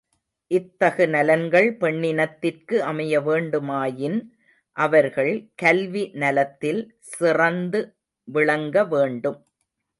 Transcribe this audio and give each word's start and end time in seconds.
இத்தகு 0.51 1.05
நலன்கள் 1.07 1.67
பெண்ணினித்திற்கு 1.79 2.77
அமைய 2.81 3.19
வேண்டுமாயின் 3.19 4.17
அவர்கள் 4.77 5.33
கல்வி 5.55 6.03
நலத்தில் 6.15 6.81
சிறந்து 7.13 7.81
விளங்க 8.27 8.85
வேண்டும். 8.85 9.39